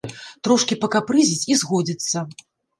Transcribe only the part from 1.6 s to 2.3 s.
згодзіцца!